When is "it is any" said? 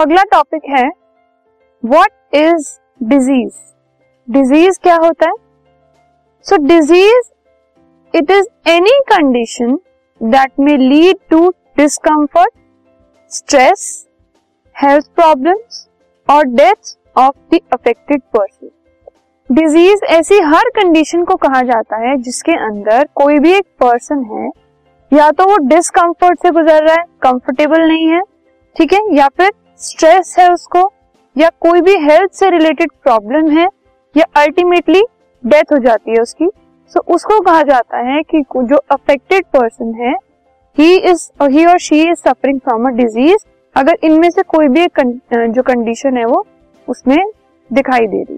8.14-8.98